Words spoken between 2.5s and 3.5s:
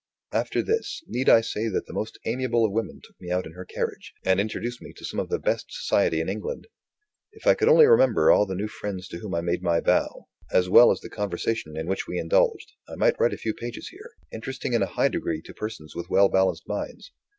of women took me out